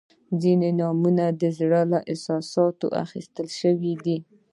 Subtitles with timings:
[0.41, 4.17] •ځینې نومونه د زړه له احساساتو اخیستل شوي دي.